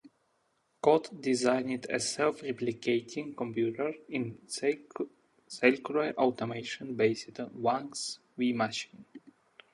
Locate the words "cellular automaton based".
5.45-7.39